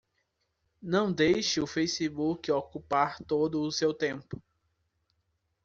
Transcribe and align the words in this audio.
Não 0.81 1.13
deixe 1.13 1.61
o 1.61 1.67
Facebook 1.67 2.51
ocupar 2.51 3.19
todo 3.21 3.61
o 3.61 3.71
seu 3.71 3.93
tempo. 3.93 4.41